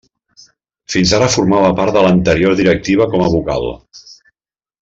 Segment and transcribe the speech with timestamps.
[0.93, 3.73] Fins ara, formava part de l'anterior directiva com a vocal.